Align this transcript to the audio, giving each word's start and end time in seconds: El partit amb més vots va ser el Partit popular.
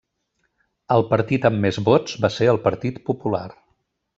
El 0.95 1.05
partit 1.11 1.45
amb 1.49 1.63
més 1.67 1.79
vots 1.91 2.17
va 2.27 2.33
ser 2.39 2.51
el 2.55 2.61
Partit 2.67 3.01
popular. 3.11 3.47